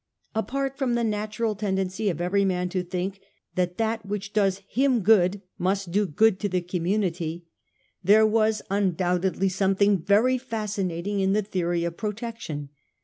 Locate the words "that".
3.53-3.77, 3.77-4.03